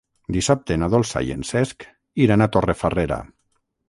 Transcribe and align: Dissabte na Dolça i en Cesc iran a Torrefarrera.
Dissabte 0.35 0.77
na 0.83 0.87
Dolça 0.93 1.21
i 1.27 1.29
en 1.33 1.43
Cesc 1.49 1.85
iran 2.27 2.45
a 2.47 2.47
Torrefarrera. 2.57 3.19